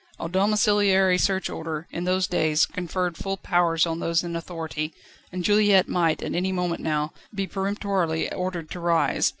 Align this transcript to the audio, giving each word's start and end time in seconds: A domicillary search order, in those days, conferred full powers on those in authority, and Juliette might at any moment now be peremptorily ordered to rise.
A 0.19 0.27
domicillary 0.27 1.19
search 1.19 1.47
order, 1.47 1.85
in 1.91 2.05
those 2.05 2.25
days, 2.25 2.65
conferred 2.65 3.17
full 3.17 3.37
powers 3.37 3.85
on 3.85 3.99
those 3.99 4.23
in 4.23 4.35
authority, 4.35 4.95
and 5.31 5.43
Juliette 5.43 5.87
might 5.87 6.23
at 6.23 6.33
any 6.33 6.51
moment 6.51 6.81
now 6.81 7.13
be 7.35 7.45
peremptorily 7.45 8.33
ordered 8.33 8.71
to 8.71 8.79
rise. 8.79 9.29